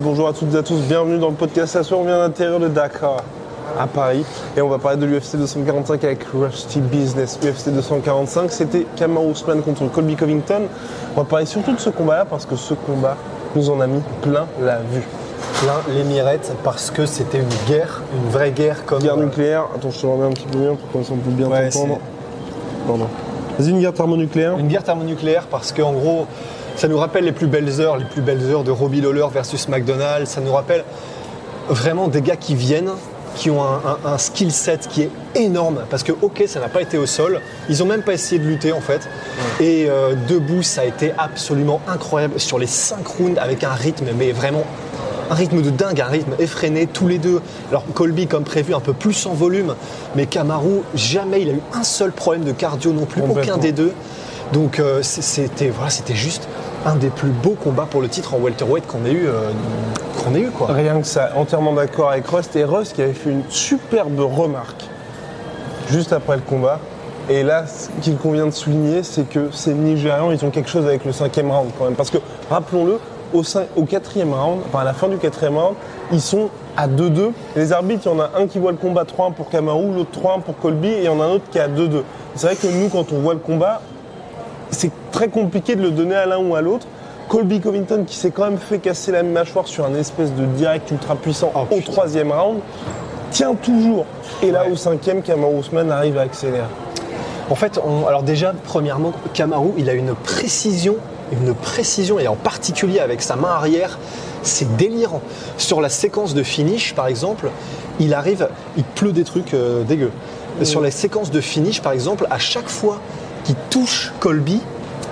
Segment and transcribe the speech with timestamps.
[0.00, 1.74] Bonjour à toutes et à tous, bienvenue dans le podcast.
[1.74, 3.22] Ce soir, on vient à l'intérieur de Dakar,
[3.78, 4.24] à Paris,
[4.56, 7.38] et on va parler de l'UFC 245 avec Rusty Business.
[7.40, 10.62] UFC 245, c'était Kamaru Usman contre Colby Covington.
[11.14, 13.16] On va parler surtout de ce combat-là parce que ce combat
[13.54, 15.06] nous en a mis plein la vue.
[15.60, 19.00] Plein l'émirette parce que c'était une guerre, une vraie guerre comme.
[19.02, 21.48] Guerre nucléaire, attends, je te remets un petit peu mieux pour qu'on s'en peut bien
[21.48, 21.98] Ouais, t'entendre.
[22.86, 23.06] Pardon.
[23.58, 24.56] Vas-y, une guerre thermonucléaire.
[24.58, 26.26] Une guerre thermonucléaire parce qu'en gros,
[26.76, 29.68] ça nous rappelle les plus belles heures, les plus belles heures de Robbie Lawler versus
[29.68, 30.30] McDonald's.
[30.30, 30.84] Ça nous rappelle
[31.68, 32.90] vraiment des gars qui viennent,
[33.34, 35.80] qui ont un, un- un skill set qui est énorme.
[35.90, 37.40] Parce que, ok, ça n'a pas été au sol.
[37.68, 39.08] Ils ont même pas essayé de lutter en fait.
[39.60, 44.06] Et euh, debout, ça a été absolument incroyable sur les 5 rounds avec un rythme,
[44.16, 44.64] mais vraiment
[45.30, 47.40] un rythme de dingue, un rythme effréné, tous les deux.
[47.70, 49.74] Alors Colby, comme prévu, un peu plus en volume,
[50.16, 53.72] mais Kamaru, jamais il a eu un seul problème de cardio non plus, aucun des
[53.72, 53.92] deux.
[54.52, 56.48] Donc euh, c'était voilà, c'était juste
[56.84, 59.50] un des plus beaux combats pour le titre en welterweight qu'on ait eu, euh,
[60.24, 60.72] qu'on ait eu quoi.
[60.72, 62.56] Rien que ça, entièrement d'accord avec Rust.
[62.56, 64.84] Et Rust qui avait fait une superbe remarque
[65.88, 66.80] juste après le combat.
[67.28, 70.84] Et là, ce qu'il convient de souligner, c'est que ces Nigérians, ils ont quelque chose
[70.84, 71.94] avec le cinquième round quand même.
[71.94, 72.18] Parce que,
[72.50, 72.98] rappelons-le,
[73.32, 75.74] au, quatrième round, enfin à la fin du quatrième round,
[76.12, 77.30] ils sont à 2-2.
[77.56, 79.92] Et Les arbitres, il y en a un qui voit le combat 3-1 pour Kamaru,
[79.94, 82.02] l'autre 3-1 pour Colby, et il y en a un autre qui est à 2-2.
[82.34, 83.80] C'est vrai que nous, quand on voit le combat,
[84.70, 86.86] c'est très compliqué de le donner à l'un ou à l'autre.
[87.28, 90.90] Colby Covington qui s'est quand même fait casser la mâchoire sur un espèce de direct
[90.90, 92.58] ultra puissant Oh, au troisième round,
[93.30, 94.04] tient toujours.
[94.42, 94.72] Et là Ouais.
[94.72, 96.64] au cinquième, Kamaru Usman arrive à accélérer.
[97.48, 100.96] En fait, on- alors déjà, premièrement, Kamaru, il a une précision,
[101.32, 103.98] une précision, et en particulier avec sa main arrière,
[104.42, 105.22] c'est délirant.
[105.56, 107.50] Sur la séquence de finish, par exemple,
[107.98, 110.12] il arrive, il pleut des trucs euh, dégueux.
[110.62, 113.00] Sur les séquences de finish, par exemple, à chaque fois
[113.44, 114.60] qu'il touche Colby,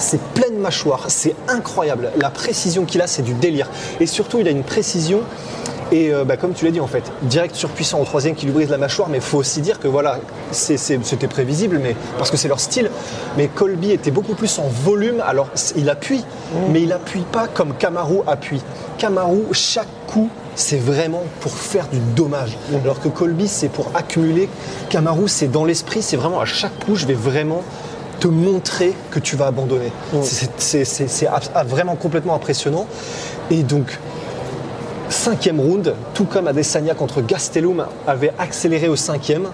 [0.00, 2.10] c'est pleine mâchoire, c'est incroyable.
[2.16, 3.68] La précision qu'il a, c'est du délire.
[4.00, 5.20] Et surtout, il a une précision.
[5.92, 8.52] Et euh, bah, comme tu l'as dit en fait, direct surpuissant au troisième qui lui
[8.52, 10.20] brise la mâchoire, mais il faut aussi dire que voilà,
[10.52, 12.88] c'est- c'est- c'était prévisible, mais parce que c'est leur style.
[13.36, 16.24] Mais Colby était beaucoup plus en volume, alors il appuie,
[16.72, 18.62] mais il appuie pas comme Kamaru appuie.
[18.98, 22.56] Kamaru, chaque coup, c'est vraiment pour faire du dommage.
[22.84, 24.48] Alors que Colby, c'est pour accumuler.
[24.90, 27.62] Kamaru, c'est dans l'esprit, c'est vraiment à chaque coup, je vais vraiment
[28.20, 29.90] te montrer que tu vas abandonner.
[30.22, 32.86] C'est- ah, vraiment complètement impressionnant.
[33.50, 33.98] Et donc,
[35.08, 39.48] cinquième round, tout comme Adesanya contre Gastelum avait accéléré au cinquième,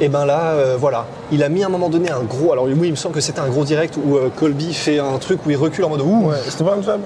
[0.00, 2.52] et ben là, euh, voilà, il a mis à un moment donné un gros.
[2.52, 5.18] Alors oui, il me semble que c'était un gros direct où euh, Colby fait un
[5.18, 6.28] truc où il recule en mode ouh.
[6.28, 7.00] Ouais, c'était pas un jab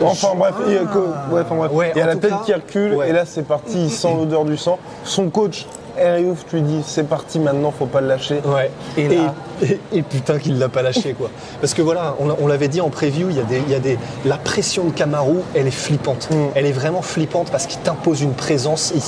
[0.00, 1.00] Enfin bref, il y a, co-
[1.34, 1.72] ouais, enfin, bref.
[1.72, 3.90] Ouais, il y a en la tête cas, qui recule et là c'est parti, il
[3.90, 4.78] sent l'odeur du sang.
[5.04, 5.66] Son coach,
[6.00, 8.40] Eriouf, lui dit c'est parti maintenant, faut pas le lâcher.
[8.44, 8.70] Ouais.
[8.96, 11.30] Et Et, là- et- et putain qu'il l'a pas lâché quoi.
[11.60, 13.70] Parce que voilà, on, l'a- on l'avait dit en preview, il y a des, il
[13.70, 16.28] y a des, la pression de Kamaru, elle est flippante.
[16.30, 16.36] Mm.
[16.54, 19.02] Elle est vraiment flippante parce qu'il t'impose une présence, il,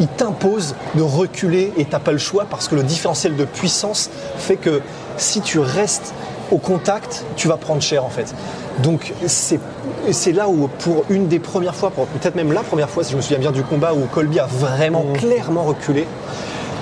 [0.00, 4.10] il t'impose de reculer et t'as pas le choix parce que le différentiel de puissance
[4.36, 4.80] fait que
[5.16, 6.12] si tu restes
[6.50, 8.34] au contact, tu vas prendre cher en fait.
[8.82, 13.12] Donc c'est là où pour une des premières fois, peut-être même la première fois, si
[13.12, 16.06] je me souviens bien du combat où Colby a vraiment clairement reculé.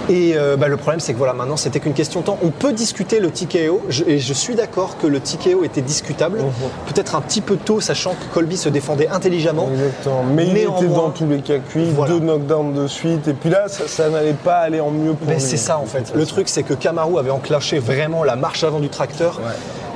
[0.09, 2.39] Et euh, bah, le problème, c'est que voilà, maintenant, c'était qu'une question de temps.
[2.45, 6.39] On peut discuter le TKO, je- et je suis d'accord que le TKO était discutable.
[6.87, 9.69] Peut-être un petit peu tôt, sachant que Colby se défendait intelligemment.
[9.73, 10.23] Exactement.
[10.33, 11.55] Mais il était dans tous les cas
[11.97, 12.13] voilà.
[12.15, 15.27] deux knockdowns de suite, et puis là ça, ça n'allait pas aller en mieux pour
[15.27, 16.13] Mais c'est ça en fait.
[16.15, 19.41] Le truc, c'est que Kamaru avait enclenché vraiment la marche avant du tracteur.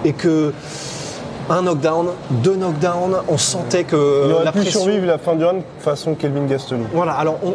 [0.05, 0.53] Et que
[1.51, 4.81] un knockdown, deux knockdowns, on sentait que Il aurait la pu pression.
[4.83, 6.87] survivre la fin du round façon Kelvin Gastelum.
[6.95, 7.55] Voilà, alors on-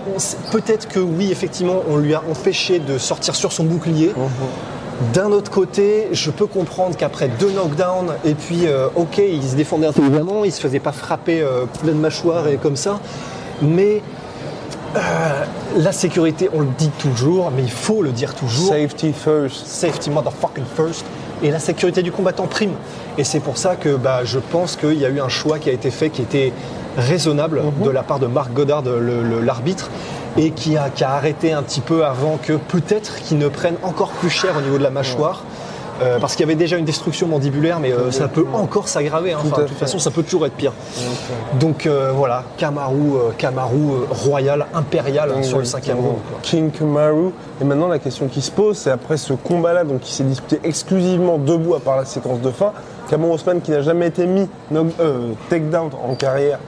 [0.52, 4.14] peut-être que oui, effectivement, on lui a empêché de sortir sur son bouclier.
[5.14, 9.56] D'un autre côté, je peux comprendre qu'après deux knockdowns, et puis, euh, ok, il se
[9.56, 13.00] défendait intelligemment, il se faisait pas frapper euh, pleine mâchoire et comme ça,
[13.62, 14.02] mais
[14.96, 15.00] euh,
[15.78, 18.70] la sécurité, on le dit toujours, mais il faut le dire toujours.
[18.70, 19.66] Safety first.
[19.68, 21.06] Safety motherfucking first.
[21.44, 22.72] Et la sécurité du combattant prime.
[23.18, 25.70] Et c'est pour ça que bah, je pense qu'il y a eu un choix qui
[25.70, 26.54] a été fait qui était
[26.98, 27.86] raisonnable Mhm.
[27.86, 29.90] de la part de Marc Goddard, le- l'arbitre,
[30.38, 33.76] et qui a, qui a arrêté un petit peu avant que peut-être qu'il ne prenne
[33.84, 35.44] encore plus cher au niveau de la mâchoire.
[36.02, 39.32] Euh, parce qu'il y avait déjà une destruction mandibulaire, mais euh, ça peut encore s'aggraver.
[39.32, 39.38] hein.
[39.40, 40.74] Enfin, de toute façon, ça peut toujours être pire.
[41.60, 46.18] Donc, euh, voilà, Kamaru, Kamaru royal, impérial euh, sur le cinquième round.
[46.42, 47.32] King Kamaru.
[47.62, 50.60] Et maintenant, la question qui se pose, c'est après ce combat-là, donc qui s'est disputé
[50.66, 52.74] exclusivement debout à part la séquence de fin,
[53.10, 54.50] Cameron Osman qui n'a jamais été mis
[55.50, 56.60] takedown en carrière,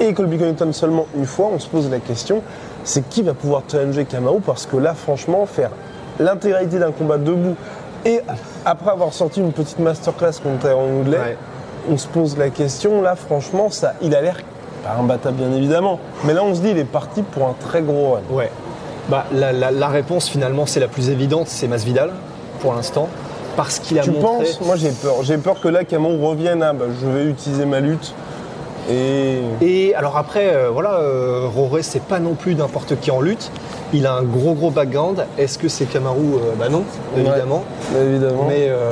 [0.00, 2.42] et Colby Covington seulement une fois, on se pose la question,
[2.82, 4.40] c'est qui va pouvoir challenger Kamaru?
[4.40, 5.70] Parce que là, franchement, faire
[6.18, 7.54] l'intégralité d'un combat debout
[8.04, 8.20] et
[8.64, 11.36] après avoir sorti une petite masterclass contre Tyron Woodley, Ouais.
[11.90, 14.36] on se pose la question, là, franchement, ça, il a l'air
[14.84, 17.82] pas imbattable bien évidemment, mais là, on se dit, il est parti pour un très
[17.82, 18.20] gros run.
[18.30, 18.50] Ouais.
[19.08, 22.10] Bah, la, la- la réponse finalement, c'est la plus évidente, c'est Masvidal
[22.60, 23.08] pour l'instant,
[23.56, 24.44] parce qu'il a Tu montré.
[24.46, 24.60] penses?
[24.62, 25.14] Moi j'ai peur.
[25.22, 28.14] J'ai peur que là Camon revienne à bah, je vais utiliser ma lutte.
[28.90, 29.40] Et.
[29.62, 33.50] Et alors après, euh, voilà, euh, Roré, c'est pas non plus n'importe qui en lutte.
[33.92, 35.26] Il a un gros gros background.
[35.38, 36.84] Est-ce que c'est Kamaru Euh, Bah non,
[37.16, 37.64] évidemment.
[37.94, 38.46] Ouais, évidemment.
[38.48, 38.90] Mais, euh,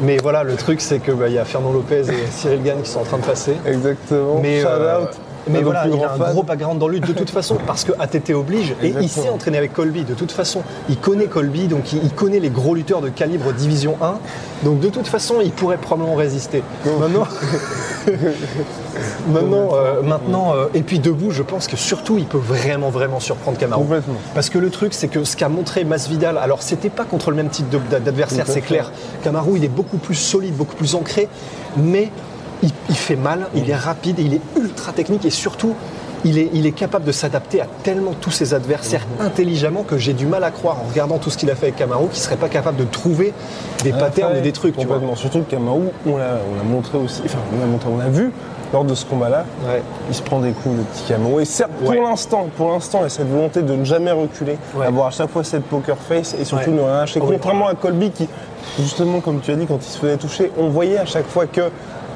[0.00, 2.82] mais voilà, le truc, c'est que bah, il y a Fernand Lopez et Cyril Gann
[2.82, 3.54] qui sont en train de passer.
[3.66, 4.40] Exactement.
[4.42, 5.08] Mais, Shout out.
[5.48, 8.30] mais voilà, il a un gros background dans lutte de toute façon, parce que ATT
[8.34, 8.74] oblige.
[8.82, 10.62] Et il s'est entraîné avec Colby de toute façon.
[10.88, 14.16] Il connaît Colby, donc il, il connaît les gros lutteurs de calibre Division 1.
[14.64, 16.62] Donc de toute façon, il pourrait probablement résister.
[16.98, 17.26] Maintenant,
[19.28, 23.20] maintenant, euh, maintenant euh, et puis debout, je pense que surtout, il peut vraiment, vraiment
[23.20, 23.58] surprendre.
[23.58, 24.16] Complètement.
[24.34, 27.36] Parce que le truc, c'est que ce qu'a montré Masvidal, alors c'était pas contre le
[27.36, 28.92] même type d'adversaire, c'est clair.
[29.22, 31.28] Kamaru, il est beaucoup plus solide, beaucoup plus ancré,
[31.76, 32.10] mais
[32.62, 35.74] il, il fait mal, il est rapide, il est ultra technique et surtout,
[36.26, 40.12] il est, il est capable de s'adapter à tellement tous ses adversaires intelligemment que j'ai
[40.12, 42.36] du mal à croire, en regardant tout ce qu'il a fait avec Kamaru, qu'il serait
[42.36, 43.32] pas capable de trouver
[43.84, 44.96] des patterns et des trucs, tu vois.
[44.96, 45.16] Complètement.
[45.16, 47.22] Surtout que Camaro, on l'a on l'a montré aussi.
[47.24, 48.32] Enfin, on l'a montré, on l'a vu
[48.72, 49.44] lors de ce combat-là.
[49.64, 49.80] Ouais.
[50.08, 51.38] Il se prend des coups, le petit Camaro.
[51.38, 51.94] Et certes, Ouais.
[51.96, 54.86] pour l'instant, pour l'instant, il y a cette volonté de ne jamais reculer, Ouais.
[54.86, 57.20] avoir à chaque fois cette poker face et surtout ne rien lâcher.
[57.20, 58.28] Contrairement à Colby qui,
[58.80, 61.46] justement, comme tu as dit, quand il se faisait toucher, on voyait à chaque fois
[61.46, 61.60] que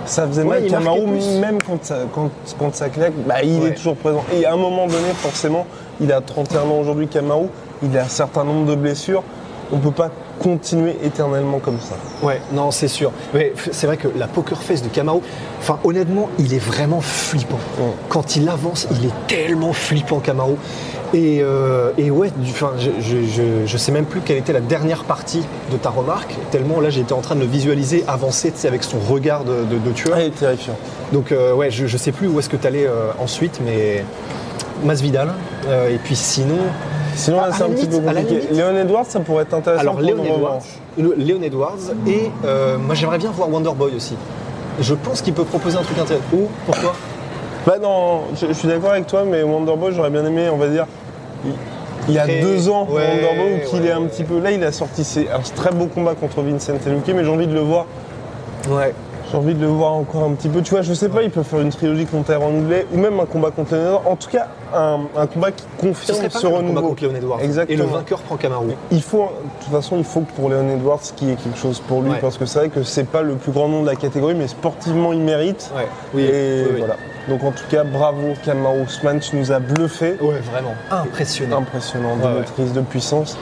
[0.07, 0.67] ça faisait mal.
[0.67, 3.69] Camaro, même quand ça, quand, quand ça claque, bah, il Ouais.
[3.69, 4.25] est toujours présent.
[4.33, 5.67] Et à un moment donné, forcément,
[6.01, 7.49] il a 31 ans aujourd'hui, Camaro,
[7.83, 9.23] il a un certain nombre de blessures.
[9.73, 10.11] On ne peut pas
[10.43, 11.95] continuer éternellement comme ça.
[12.27, 13.13] Ouais, non, c'est sûr.
[13.33, 15.21] Mais c'est vrai que la poker face de Kamaru,
[15.61, 17.59] enfin honnêtement, il est vraiment flippant.
[17.79, 17.85] Ouais.
[18.09, 20.57] Quand il avance, il est tellement flippant, Kamaru.
[21.13, 24.61] Et, euh, et ouais, du- je, je, je, je sais même plus quelle était la
[24.61, 25.43] dernière partie
[25.73, 29.43] de ta remarque, tellement là j'étais en train de le visualiser avancer avec son regard
[29.45, 30.15] de, de, de tueur.
[30.17, 30.77] Ah, il est terrifiant.
[31.13, 34.05] Donc euh, ouais, je, je sais plus où est-ce que tu allais ensuite, mais
[34.85, 35.33] Masvidal.
[35.69, 36.57] Euh, et puis sinon,
[37.17, 38.41] Sinon, à c'est un petit peu compliqué.
[38.53, 40.63] Léon Edwards, ça pourrait être intéressant Alors Léon Edwards,
[40.97, 41.75] Léon Edwards
[42.07, 44.15] et euh, moi j'aimerais bien voir Wonderboy aussi.
[44.81, 46.25] Je pense qu'il peut proposer un truc intéressant.
[46.33, 46.95] Ou pourquoi?
[47.67, 50.69] Bah non, je, je suis d'accord avec toi, mais Wonderboy, j'aurais bien aimé, on va
[50.69, 50.87] dire,
[51.45, 51.53] il,
[52.09, 54.09] il y a Très- deux ans, ouais, Wonderboy, où qu'il ouais, est un ouais.
[54.09, 54.39] petit peu...
[54.41, 57.47] Là, il a sorti ses, un très beau combat contre Vincent Luque, mais j'ai envie
[57.47, 57.87] de le voir.
[58.71, 58.95] Ouais.
[59.31, 60.61] J'ai envie de le voir encore un petit peu.
[60.61, 63.21] Tu vois, je sais pas, il peut faire une trilogie contre Aaron Woodley, ou même
[63.21, 64.03] un combat contre Léon Edwards.
[64.11, 66.89] En tout cas, un, un combat qui Ce confirme serait pas ce mal combat renouveau.
[66.89, 67.41] contre Léon Edwards.
[67.41, 67.79] Exactement.
[67.79, 68.67] Et le vainqueur prend Kamaru.
[68.91, 71.59] Il faut, de toute façon, il faut que pour Léon Edwards qu'il y ait quelque
[71.59, 72.19] chose pour lui, Ouais.
[72.21, 74.49] parce que c'est vrai que c'est pas le plus grand nom de la catégorie, mais
[74.49, 75.71] sportivement, il mérite.
[75.77, 75.87] Ouais.
[76.13, 76.23] Oui.
[76.25, 76.79] Et oui, oui.
[76.79, 76.97] voilà.
[77.31, 80.17] Donc en tout cas, bravo Kamaru Usman, tu nous as bluffé.
[80.21, 80.75] Ouais, vraiment.
[80.91, 81.59] Impressionnant.
[81.59, 82.39] Impressionnant de Ouais, ouais.
[82.41, 83.39] maîtrise, de puissance.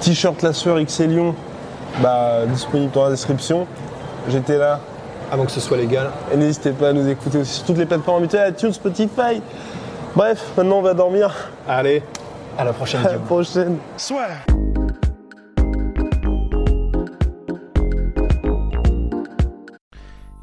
[0.00, 1.32] T-shirt La Sueur Lyon,
[2.02, 3.68] bah, disponible dans la description.
[4.28, 4.80] J'étais là.
[5.30, 6.10] Avant que ce soit légal.
[6.32, 9.40] Et n'hésitez pas à nous écouter aussi sur toutes les plateformes habituelles, iTunes, Spotify.
[10.16, 11.32] Bref, maintenant on va dormir.
[11.68, 12.02] Allez,
[12.58, 13.78] à la prochaine À la prochaine.